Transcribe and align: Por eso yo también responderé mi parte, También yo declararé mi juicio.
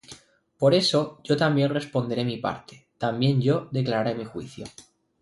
Por 0.57 0.73
eso 0.73 1.21
yo 1.23 1.37
también 1.37 1.69
responderé 1.75 2.25
mi 2.25 2.37
parte, 2.37 2.87
También 2.97 3.39
yo 3.39 3.67
declararé 3.69 4.15
mi 4.15 4.25
juicio. 4.25 4.65